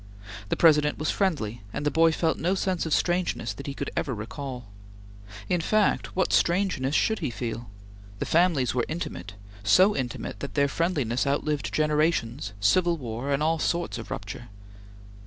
[0.49, 3.91] The President was friendly, and the boy felt no sense of strangeness that he could
[3.95, 4.65] ever recall.
[5.47, 7.69] In fact, what strangeness should he feel?
[8.17, 13.59] The families were intimate; so intimate that their friendliness outlived generations, civil war, and all
[13.59, 14.47] sorts of rupture.